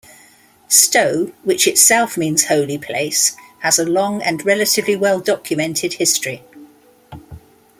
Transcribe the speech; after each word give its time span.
Stow, 0.67 1.31
which 1.43 1.67
itself 1.67 2.17
means 2.17 2.45
"Holy 2.45 2.79
Place" 2.79 3.35
has 3.59 3.77
a 3.77 3.85
long 3.85 4.19
and 4.23 4.43
relatively 4.43 4.95
well-documented 4.95 5.93
history. 5.93 6.41